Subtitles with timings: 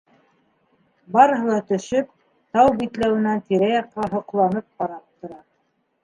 [1.17, 2.07] Барыһы ла төшөп,
[2.57, 5.39] тау битләүенән тирә-яҡҡа һоҡланып ҡарап тора.